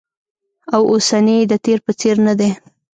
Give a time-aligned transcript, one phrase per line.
[0.75, 2.49] او اوسنی یې د تېر په څېر ندی